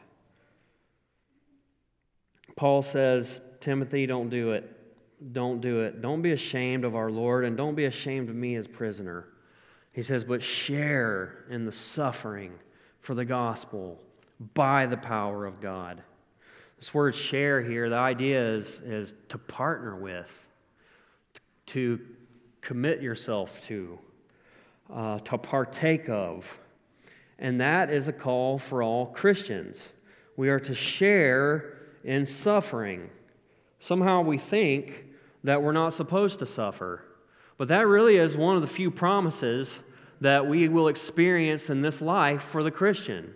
[2.56, 4.76] Paul says, Timothy, don't do it.
[5.32, 6.00] Don't do it.
[6.00, 9.26] Don't be ashamed of our Lord, and don't be ashamed of me as prisoner.
[9.92, 12.52] He says, but share in the suffering
[13.00, 14.00] for the gospel
[14.54, 16.02] by the power of God.
[16.78, 20.30] This word share here, the idea is, is to partner with,
[21.66, 22.00] to
[22.62, 23.98] commit yourself to,
[24.92, 26.46] uh, to partake of.
[27.38, 29.82] And that is a call for all Christians.
[30.36, 33.10] We are to share in suffering.
[33.78, 35.04] Somehow we think
[35.44, 37.04] that we're not supposed to suffer.
[37.58, 39.78] But that really is one of the few promises
[40.22, 43.34] that we will experience in this life for the Christian.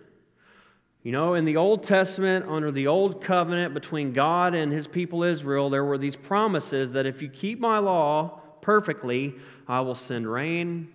[1.04, 5.22] You know, in the Old Testament, under the Old Covenant between God and his people
[5.22, 9.34] Israel, there were these promises that if you keep my law perfectly,
[9.68, 10.88] I will send rain,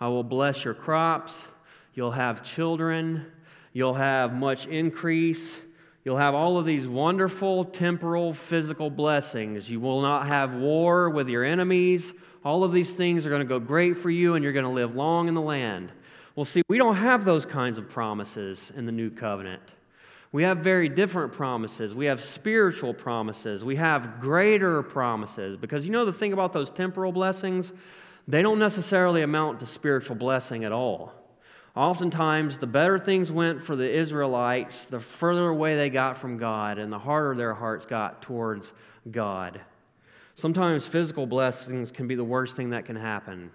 [0.00, 1.40] I will bless your crops,
[1.94, 3.24] you'll have children,
[3.72, 5.56] you'll have much increase,
[6.04, 9.70] you'll have all of these wonderful temporal, physical blessings.
[9.70, 12.12] You will not have war with your enemies.
[12.44, 14.72] All of these things are going to go great for you, and you're going to
[14.72, 15.92] live long in the land.
[16.34, 19.62] Well, see, we don't have those kinds of promises in the new covenant.
[20.32, 21.94] We have very different promises.
[21.94, 23.62] We have spiritual promises.
[23.62, 25.58] We have greater promises.
[25.58, 27.70] Because you know the thing about those temporal blessings?
[28.26, 31.12] They don't necessarily amount to spiritual blessing at all.
[31.74, 36.78] Oftentimes, the better things went for the Israelites, the further away they got from God
[36.78, 38.72] and the harder their hearts got towards
[39.10, 39.60] God.
[40.34, 43.50] Sometimes physical blessings can be the worst thing that can happen.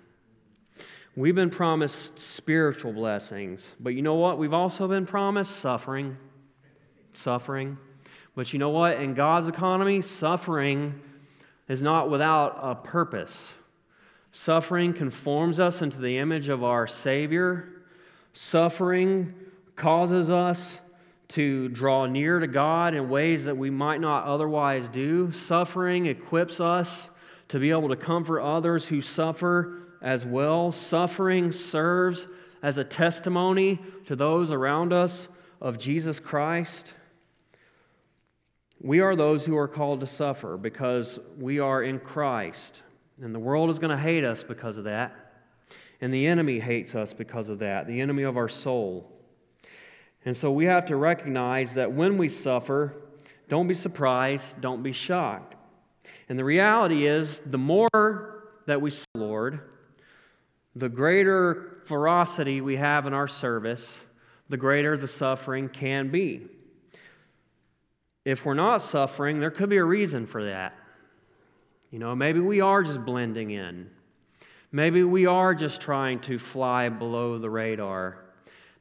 [1.17, 4.37] We've been promised spiritual blessings, but you know what?
[4.37, 6.15] We've also been promised suffering.
[7.15, 7.79] Suffering.
[8.35, 9.01] But you know what?
[9.01, 11.01] In God's economy, suffering
[11.67, 13.53] is not without a purpose.
[14.31, 17.67] Suffering conforms us into the image of our Savior.
[18.33, 19.33] Suffering
[19.75, 20.77] causes us
[21.29, 25.31] to draw near to God in ways that we might not otherwise do.
[25.31, 27.09] Suffering equips us
[27.47, 30.71] to be able to comfort others who suffer as well.
[30.71, 32.27] Suffering serves
[32.63, 35.27] as a testimony to those around us
[35.59, 36.93] of Jesus Christ.
[38.79, 42.81] We are those who are called to suffer because we are in Christ.
[43.21, 45.13] And the world is going to hate us because of that.
[45.99, 49.11] And the enemy hates us because of that, the enemy of our soul.
[50.23, 52.93] And so we have to recognize that when we suffer,
[53.49, 55.55] don't be surprised, don't be shocked.
[56.29, 59.59] And the reality is, the more that we, Lord,
[60.77, 63.99] the greater ferocity we have in our service,
[64.49, 66.47] the greater the suffering can be.
[68.25, 70.75] If we're not suffering, there could be a reason for that.
[71.91, 73.89] You know, maybe we are just blending in.
[74.71, 78.25] Maybe we are just trying to fly below the radar.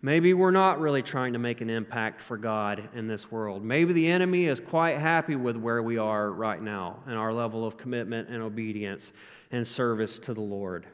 [0.02, 3.64] Maybe we're not really trying to make an impact for God in this world.
[3.64, 7.64] Maybe the enemy is quite happy with where we are right now and our level
[7.64, 9.12] of commitment and obedience
[9.52, 10.87] and service to the Lord.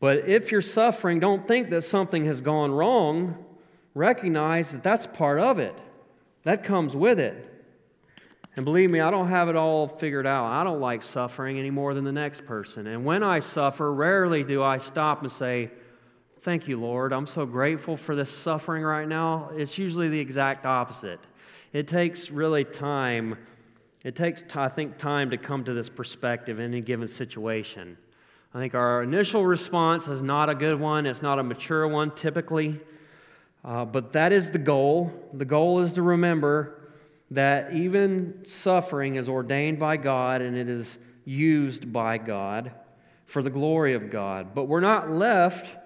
[0.00, 3.44] But if you're suffering, don't think that something has gone wrong.
[3.94, 5.74] Recognize that that's part of it,
[6.44, 7.52] that comes with it.
[8.56, 10.46] And believe me, I don't have it all figured out.
[10.46, 12.86] I don't like suffering any more than the next person.
[12.86, 15.70] And when I suffer, rarely do I stop and say,
[16.40, 17.12] Thank you, Lord.
[17.12, 19.50] I'm so grateful for this suffering right now.
[19.54, 21.18] It's usually the exact opposite.
[21.72, 23.36] It takes really time.
[24.04, 27.98] It takes, I think, time to come to this perspective in any given situation.
[28.56, 32.10] I think our initial response is not a good one, it's not a mature one
[32.12, 32.80] typically.
[33.62, 35.12] Uh, but that is the goal.
[35.34, 36.88] The goal is to remember
[37.32, 40.96] that even suffering is ordained by God and it is
[41.26, 42.72] used by God
[43.26, 44.54] for the glory of God.
[44.54, 45.76] But we're not left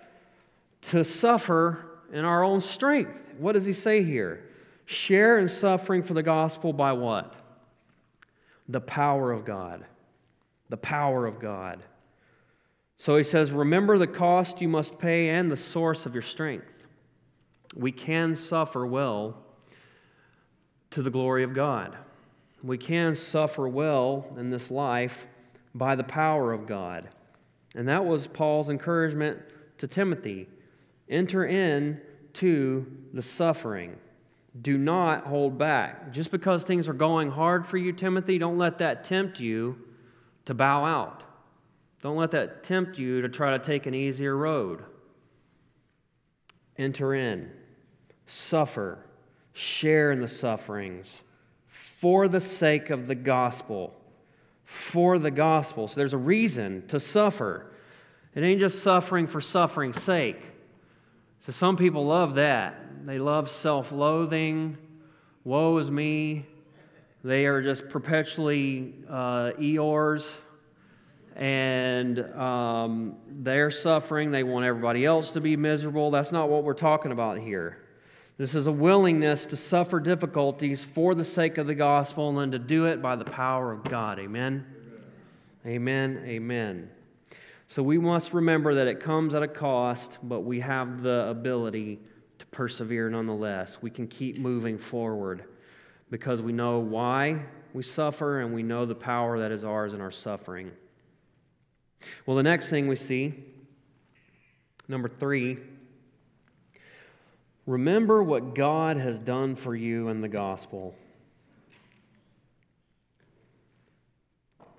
[0.91, 3.19] to suffer in our own strength.
[3.39, 4.49] What does he say here?
[4.87, 7.35] Share in suffering for the gospel by what?
[8.69, 9.85] The power of God.
[10.69, 11.83] The power of God.
[13.01, 16.85] So he says, Remember the cost you must pay and the source of your strength.
[17.75, 19.39] We can suffer well
[20.91, 21.97] to the glory of God.
[22.63, 25.27] We can suffer well in this life
[25.75, 27.09] by the power of God.
[27.75, 29.39] And that was Paul's encouragement
[29.79, 30.47] to Timothy.
[31.09, 32.03] Enter in
[32.35, 32.85] to
[33.15, 33.97] the suffering.
[34.61, 36.13] Do not hold back.
[36.13, 39.79] Just because things are going hard for you, Timothy, don't let that tempt you
[40.45, 41.23] to bow out.
[42.03, 44.83] Don't let that tempt you to try to take an easier road.
[46.79, 47.51] Enter in,
[48.27, 49.05] suffer,
[49.53, 51.23] share in the sufferings
[51.67, 53.95] for the sake of the gospel.
[54.65, 55.89] For the gospel.
[55.89, 57.73] So there's a reason to suffer.
[58.35, 60.41] It ain't just suffering for suffering's sake.
[61.45, 62.77] So some people love that.
[63.05, 64.79] They love self loathing.
[65.45, 66.47] Woe is me.
[67.25, 70.31] They are just perpetually uh, Eeyores
[71.41, 74.31] and um, they're suffering.
[74.31, 76.11] They want everybody else to be miserable.
[76.11, 77.79] That's not what we're talking about here.
[78.37, 82.51] This is a willingness to suffer difficulties for the sake of the gospel and then
[82.53, 84.19] to do it by the power of God.
[84.19, 84.67] Amen.
[85.65, 86.19] Amen.
[86.19, 86.25] Amen.
[86.27, 86.91] Amen.
[87.69, 92.01] So we must remember that it comes at a cost, but we have the ability
[92.39, 93.79] to persevere nonetheless.
[93.81, 95.45] We can keep moving forward
[96.11, 100.01] because we know why we suffer and we know the power that is ours in
[100.03, 100.71] our suffering.
[102.27, 103.35] Well, the next thing we see,
[104.89, 105.59] number three,
[107.67, 110.95] remember what God has done for you in the gospel.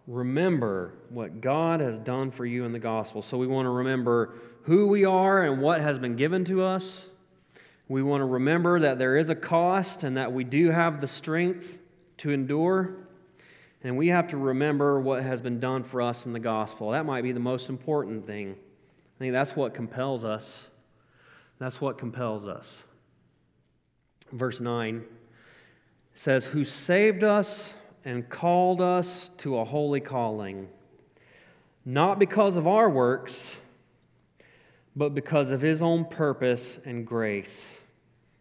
[0.07, 3.21] Remember what God has done for you in the gospel.
[3.21, 7.05] So we want to remember who we are and what has been given to us.
[7.87, 11.07] We want to remember that there is a cost and that we do have the
[11.07, 11.77] strength
[12.17, 12.95] to endure.
[13.83, 16.91] And we have to remember what has been done for us in the gospel.
[16.91, 18.51] That might be the most important thing.
[18.51, 20.67] I think that's what compels us.
[21.57, 22.83] That's what compels us.
[24.31, 25.03] Verse 9
[26.13, 27.73] says, Who saved us
[28.05, 30.67] and called us to a holy calling,
[31.85, 33.55] not because of our works,
[34.95, 37.79] but because of his own purpose and grace,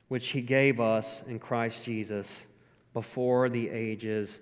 [0.08, 2.46] which he gave us in Christ Jesus
[2.92, 4.38] before the ages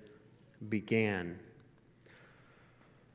[0.66, 1.38] began.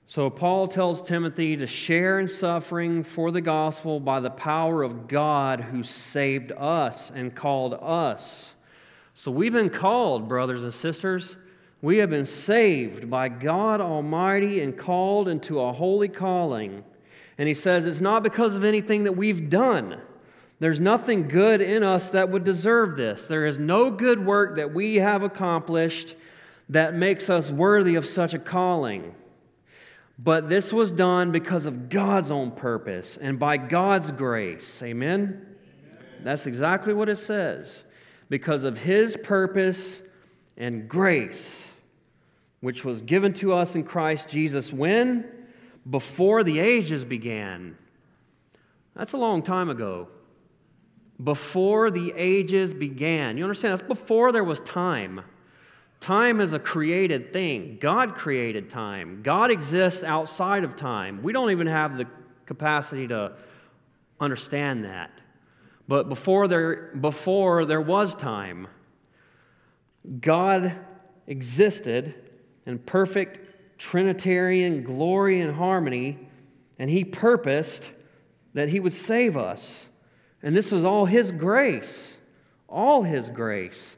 [0.06, 5.08] So, Paul tells Timothy to share in suffering for the gospel by the power of
[5.08, 8.52] God who saved us and called us.
[9.16, 11.38] So, we've been called, brothers and sisters.
[11.82, 16.84] We have been saved by God Almighty and called into a holy calling.
[17.38, 20.00] And he says it's not because of anything that we've done.
[20.60, 23.26] There's nothing good in us that would deserve this.
[23.26, 26.16] There is no good work that we have accomplished
[26.74, 29.13] that makes us worthy of such a calling.
[30.17, 34.82] But this was done because of God's own purpose and by God's grace.
[34.82, 35.21] Amen?
[35.21, 35.45] Amen?
[36.24, 37.84] That's exactly what it says.
[38.28, 40.01] Because of His purpose
[40.57, 41.67] and grace,
[42.61, 45.26] which was given to us in Christ Jesus when?
[45.88, 47.78] Before the ages began.
[48.95, 50.07] That's a long time ago.
[51.24, 53.38] Before the ages began.
[53.38, 53.78] You understand?
[53.78, 55.21] That's before there was time.
[56.04, 57.78] Time is a created thing.
[57.80, 59.22] God created time.
[59.24, 61.24] God exists outside of time.
[61.24, 62.06] We don't even have the
[62.45, 63.32] capacity to
[64.20, 65.12] understand that.
[65.88, 68.68] But before there, before there was time,
[70.20, 70.78] God
[71.26, 72.14] existed
[72.66, 76.28] in perfect Trinitarian glory and harmony,
[76.80, 77.89] and He purposed
[78.54, 79.86] that He would save us.
[80.41, 82.18] And this is all His grace,
[82.68, 83.95] all His grace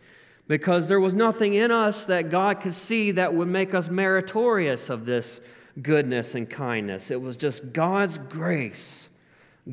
[0.48, 4.90] because there was nothing in us that God could see that would make us meritorious
[4.90, 5.40] of this
[5.82, 7.10] goodness and kindness.
[7.10, 9.10] It was just God's grace,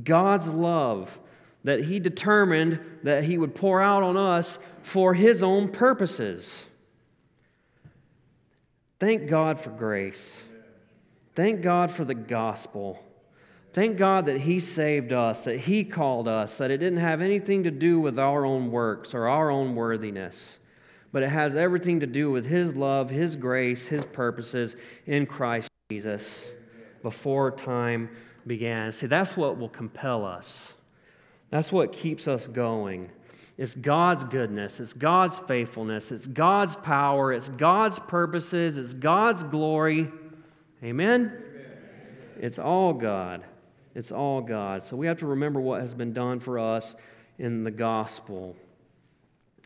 [0.02, 1.18] God's love
[1.64, 6.62] that He determined that He would pour out on us for His own purposes.
[8.98, 10.40] Thank God for grace.
[11.34, 13.02] Thank God for the gospel.
[13.72, 17.64] Thank God that He saved us, that He called us, that it didn't have anything
[17.64, 20.58] to do with our own works or our own worthiness
[21.12, 24.74] but it has everything to do with His love, His grace, His purposes
[25.06, 26.44] in Christ Jesus
[27.02, 28.08] before time
[28.46, 28.90] began.
[28.92, 30.72] See, that's what will compel us.
[31.50, 33.10] That's what keeps us going.
[33.58, 40.10] It's God's goodness, it's God's faithfulness, it's God's power, it's God's purposes, it's God's glory.
[40.82, 41.20] Amen?
[41.20, 41.42] Amen?
[42.40, 43.44] It's all God.
[43.94, 44.82] It's all God.
[44.82, 46.96] So we have to remember what has been done for us
[47.38, 48.56] in the gospel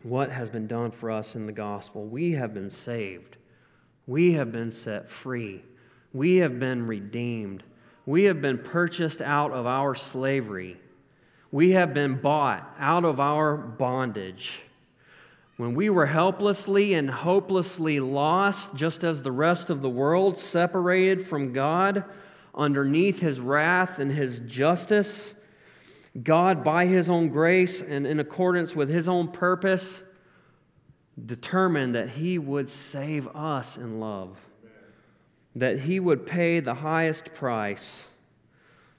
[0.07, 2.05] what has been done for us in the gospel.
[2.05, 3.37] We have been saved,
[4.05, 5.63] we have been set free,
[6.13, 7.63] we have been redeemed,
[8.07, 10.77] We have been purchased out of our slavery.
[11.51, 14.61] We have been bought out of our bondage.
[15.57, 21.27] When we were helplessly and hopelessly lost, just as the rest of the world, separated
[21.27, 22.05] from God
[22.55, 25.33] underneath his wrath and his justice,
[26.23, 30.03] God, by his own grace and in accordance with his own purpose,
[31.23, 34.37] determined that he would save us in love,
[35.55, 38.05] that he would pay the highest price,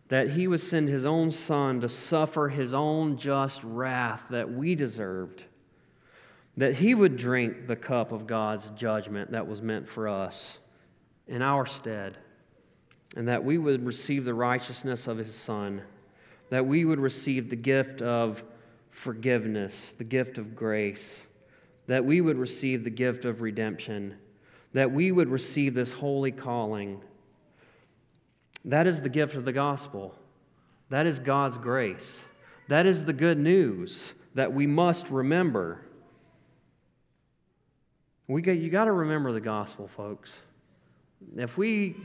[0.08, 4.74] that he would send his own son to suffer his own just wrath that we
[4.74, 5.44] deserved
[6.58, 10.58] that he would drink the cup of God's judgment that was meant for us
[11.28, 12.18] in our stead,
[13.16, 15.82] and that we would receive the righteousness of his Son,
[16.50, 18.42] that we would receive the gift of
[18.90, 21.26] forgiveness, the gift of grace,
[21.86, 24.14] that we would receive the gift of redemption,
[24.72, 27.00] that we would receive this holy calling.
[28.64, 30.14] That is the gift of the gospel.
[30.90, 32.20] That is God's grace.
[32.68, 35.80] That is the good news that we must remember.
[38.26, 40.32] We got, you got to remember the gospel, folks.
[41.36, 41.96] If we,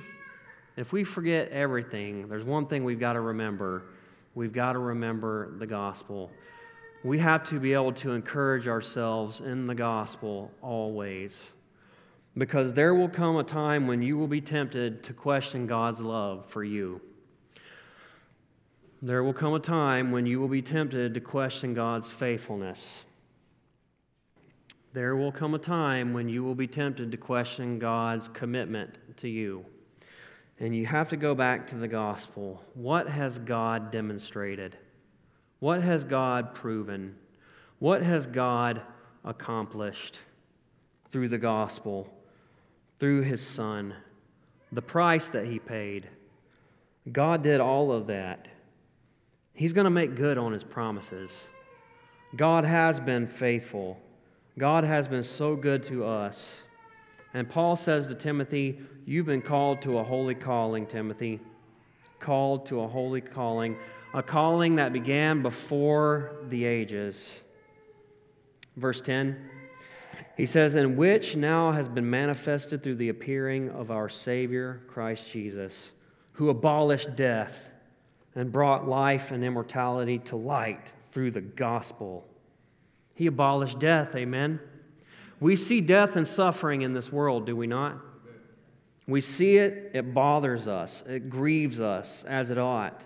[0.78, 3.84] if we forget everything, there's one thing we've got to remember.
[4.36, 6.31] We've got to remember the gospel.
[7.03, 11.39] We have to be able to encourage ourselves in the gospel always.
[12.36, 16.45] Because there will come a time when you will be tempted to question God's love
[16.47, 16.99] for you.
[19.03, 23.03] There will come a time when you will be tempted to question God's faithfulness.
[24.93, 29.27] There will come a time when you will be tempted to question God's commitment to
[29.27, 29.65] you.
[30.60, 32.62] And you have to go back to the gospel.
[32.74, 34.78] What has God demonstrated?
[35.60, 37.16] What has God proven?
[37.80, 38.82] What has God
[39.26, 40.20] accomplished
[41.10, 42.08] through the gospel,
[42.99, 43.93] through his son,
[44.72, 46.08] the price that he paid?
[47.12, 48.47] God did all of that.
[49.54, 51.32] He's going to make good on his promises.
[52.36, 53.99] God has been faithful.
[54.58, 56.51] God has been so good to us.
[57.34, 61.39] And Paul says to Timothy, You've been called to a holy calling, Timothy.
[62.19, 63.75] Called to a holy calling,
[64.13, 67.41] a calling that began before the ages.
[68.77, 69.49] Verse 10,
[70.38, 75.29] he says, In which now has been manifested through the appearing of our Savior, Christ
[75.31, 75.91] Jesus,
[76.34, 77.69] who abolished death
[78.36, 82.25] and brought life and immortality to light through the gospel
[83.15, 84.59] he abolished death, amen.
[85.44, 87.98] We see death and suffering in this world, do we not?
[89.08, 93.02] We see it, it bothers us, it grieves us as it ought.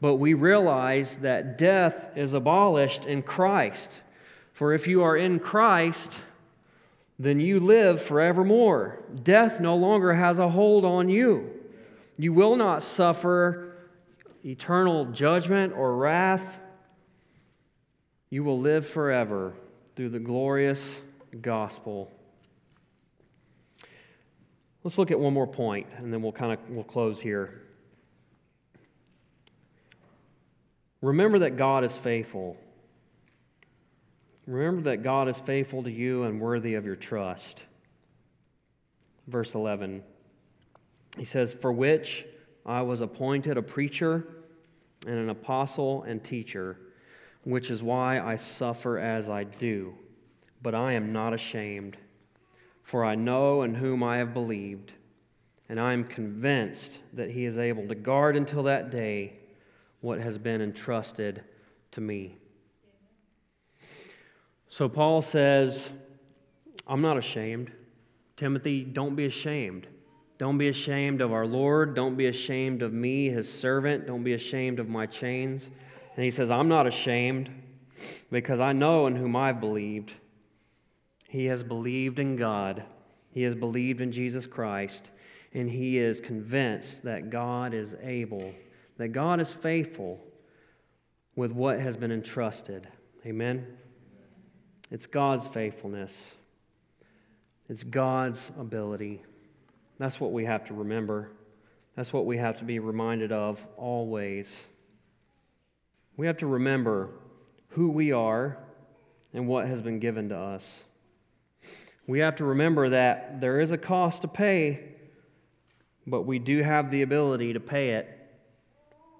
[0.00, 4.00] But we realize that death is abolished in Christ.
[4.54, 6.10] For if you are in Christ,
[7.18, 9.04] then you live forevermore.
[9.22, 11.50] Death no longer has a hold on you.
[12.16, 13.76] You will not suffer
[14.42, 16.60] eternal judgment or wrath
[18.30, 19.52] you will live forever
[19.96, 21.00] through the glorious
[21.40, 22.10] gospel.
[24.84, 27.62] Let's look at one more point and then we'll kind of we'll close here.
[31.00, 32.56] Remember that God is faithful.
[34.46, 37.62] Remember that God is faithful to you and worthy of your trust.
[39.26, 40.02] Verse 11.
[41.16, 42.24] He says, For which
[42.64, 44.26] I was appointed a preacher
[45.06, 46.78] and an apostle and teacher
[47.48, 49.94] which is why I suffer as I do.
[50.62, 51.96] But I am not ashamed,
[52.82, 54.92] for I know in whom I have believed,
[55.68, 59.34] and I am convinced that he is able to guard until that day
[60.00, 61.42] what has been entrusted
[61.92, 62.36] to me.
[64.68, 65.88] So Paul says,
[66.86, 67.72] I'm not ashamed.
[68.36, 69.86] Timothy, don't be ashamed.
[70.38, 71.94] Don't be ashamed of our Lord.
[71.94, 74.06] Don't be ashamed of me, his servant.
[74.06, 75.68] Don't be ashamed of my chains.
[76.14, 77.50] And he says, I'm not ashamed
[78.30, 80.12] because I know in whom I've believed.
[81.28, 82.82] He has believed in God,
[83.30, 85.10] he has believed in Jesus Christ,
[85.52, 88.54] and he is convinced that God is able,
[88.96, 90.18] that God is faithful
[91.36, 92.88] with what has been entrusted.
[93.26, 93.66] Amen?
[94.90, 96.16] It's God's faithfulness,
[97.68, 99.22] it's God's ability.
[99.98, 101.30] That's what we have to remember.
[101.94, 104.64] That's what we have to be reminded of always.
[106.16, 107.10] We have to remember
[107.70, 108.58] who we are
[109.34, 110.84] and what has been given to us.
[112.08, 114.80] We have to remember that there is a cost to pay,
[116.06, 118.08] but we do have the ability to pay it.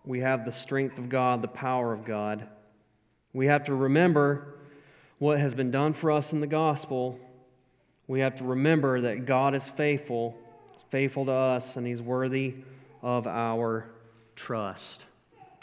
[0.07, 2.49] We have the strength of God, the power of God.
[3.35, 4.55] We have to remember
[5.19, 7.21] what has been done for us in the gospel.
[8.07, 10.35] We have to remember that God is faithful,
[10.89, 12.55] faithful to us, and He's worthy
[13.03, 13.91] of our
[14.35, 15.05] trust.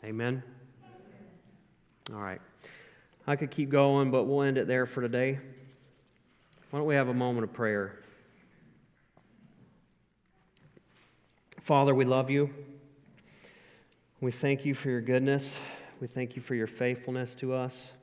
[0.03, 0.43] Amen?
[2.13, 2.41] All right.
[3.25, 5.39] I could keep going, but we'll end it there for today.
[6.75, 7.99] Why don't we have a moment of prayer?
[11.61, 12.49] Father, we love you.
[14.19, 15.57] We thank you for your goodness.
[16.01, 17.93] We thank you for your faithfulness to us.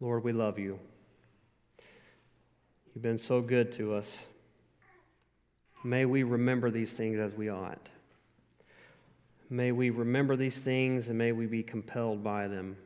[0.00, 0.78] Lord, we love you.
[2.94, 4.14] You've been so good to us.
[5.82, 7.88] May we remember these things as we ought.
[9.48, 12.76] May we remember these things and may we be compelled by them.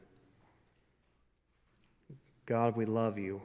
[2.46, 3.42] God, we love you.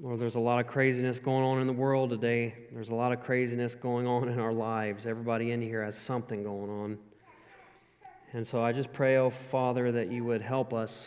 [0.00, 2.54] Lord, there's a lot of craziness going on in the world today.
[2.72, 5.06] There's a lot of craziness going on in our lives.
[5.06, 6.98] Everybody in here has something going on.
[8.32, 11.06] And so I just pray, oh Father, that you would help us.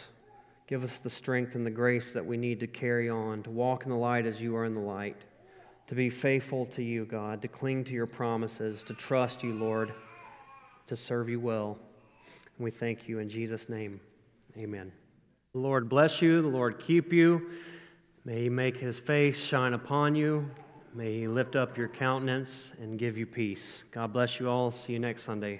[0.66, 3.84] Give us the strength and the grace that we need to carry on, to walk
[3.84, 5.18] in the light as you are in the light,
[5.88, 9.94] to be faithful to you, God, to cling to your promises, to trust you, Lord,
[10.88, 11.78] to serve you well.
[12.58, 14.00] We thank you in Jesus' name.
[14.58, 14.92] Amen.
[15.60, 17.49] The Lord bless you, the Lord keep you.
[18.24, 20.49] May he make his face shine upon you.
[20.93, 23.84] May he lift up your countenance and give you peace.
[23.91, 24.72] God bless you all.
[24.72, 25.60] See you next Sunday.